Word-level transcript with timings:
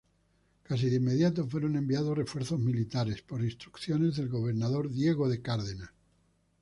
Casi 0.63 0.89
de 0.89 0.95
inmediato 0.95 1.47
fueron 1.47 1.75
enviados 1.75 2.17
refuerzos 2.17 2.59
militares 2.59 3.21
por 3.21 3.43
instrucciones 3.43 4.15
del 4.15 4.29
gobernador 4.29 4.89
Diego 4.91 5.29
de 5.29 5.43
Cárdenas. 5.43 5.91